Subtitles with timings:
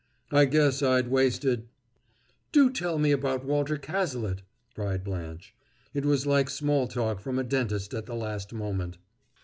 [0.31, 1.67] I guess I'd wasted"
[2.51, 4.41] "Do tell me about Walter Cazalet!"
[4.73, 5.53] cried Blanche.
[5.93, 8.97] It was like small talk from a dentist at the last moment.